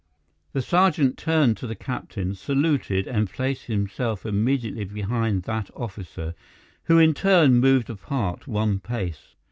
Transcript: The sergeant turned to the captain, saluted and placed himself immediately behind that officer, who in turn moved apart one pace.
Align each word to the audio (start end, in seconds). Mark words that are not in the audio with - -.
The 0.53 0.63
sergeant 0.63 1.15
turned 1.15 1.57
to 1.57 1.67
the 1.67 1.75
captain, 1.75 2.33
saluted 2.33 3.05
and 3.05 3.29
placed 3.29 3.65
himself 3.65 4.25
immediately 4.25 4.83
behind 4.83 5.43
that 5.43 5.69
officer, 5.75 6.33
who 6.85 6.97
in 6.97 7.13
turn 7.13 7.57
moved 7.59 7.87
apart 7.87 8.47
one 8.47 8.79
pace. 8.79 9.35